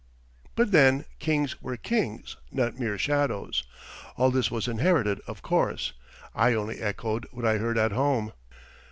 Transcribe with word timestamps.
But 0.55 0.71
then 0.71 1.05
kings 1.19 1.61
were 1.61 1.77
kings, 1.77 2.35
not 2.51 2.79
mere 2.79 2.97
shadows. 2.97 3.65
All 4.17 4.31
this 4.31 4.49
was 4.49 4.67
inherited, 4.67 5.21
of 5.27 5.43
course. 5.43 5.93
I 6.33 6.55
only 6.55 6.81
echoed 6.81 7.27
what 7.29 7.45
I 7.45 7.59
heard 7.59 7.77
at 7.77 7.91
home. 7.91 8.33